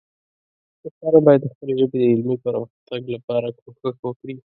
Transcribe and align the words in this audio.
پښتانه 0.81 1.19
باید 1.25 1.41
د 1.43 1.45
خپلې 1.53 1.73
ژبې 1.79 1.97
د 2.01 2.05
علمي 2.13 2.37
پرمختګ 2.45 3.01
لپاره 3.15 3.47
کوښښ 3.61 3.97
وکړي. 4.05 4.35